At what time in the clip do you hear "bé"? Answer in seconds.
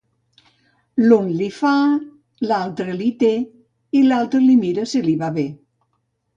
5.41-5.49